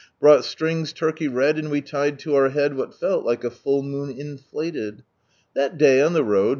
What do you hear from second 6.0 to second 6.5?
on the road.